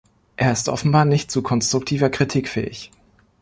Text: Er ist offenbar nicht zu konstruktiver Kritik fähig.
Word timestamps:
Er 0.35 0.51
ist 0.51 0.67
offenbar 0.67 1.05
nicht 1.05 1.29
zu 1.29 1.43
konstruktiver 1.43 2.09
Kritik 2.09 2.49
fähig. 2.49 2.89